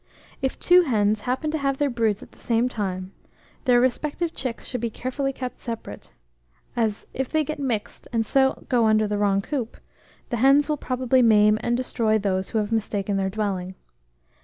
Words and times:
If 0.41 0.57
two 0.57 0.81
hens 0.81 1.21
happen 1.29 1.51
to 1.51 1.59
have 1.59 1.77
their 1.77 1.91
broods 1.91 2.23
at 2.23 2.31
the 2.31 2.39
same 2.39 2.67
time, 2.67 3.11
their 3.65 3.79
respective 3.79 4.33
chicks 4.33 4.65
should 4.67 4.81
be 4.81 4.89
carefully 4.89 5.31
kept 5.31 5.59
separate; 5.59 6.11
as, 6.75 7.05
if 7.13 7.29
they 7.29 7.43
get 7.43 7.59
mixed, 7.59 8.07
and 8.11 8.25
so 8.25 8.65
go 8.67 8.87
under 8.87 9.07
the 9.07 9.19
wrong 9.19 9.43
coop, 9.43 9.77
the 10.31 10.37
hens 10.37 10.67
will 10.67 10.77
probably 10.77 11.21
maim 11.21 11.59
and 11.61 11.77
destroy 11.77 12.17
those 12.17 12.49
who 12.49 12.57
have 12.57 12.71
mistaken 12.71 13.15
their 13.17 13.29
dwelling. 13.29 13.75